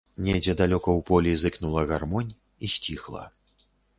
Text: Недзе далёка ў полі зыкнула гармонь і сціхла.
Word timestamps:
Недзе 0.27 0.53
далёка 0.61 0.89
ў 0.93 1.01
полі 1.09 1.33
зыкнула 1.43 1.85
гармонь 1.93 2.33
і 2.69 2.73
сціхла. 2.77 3.23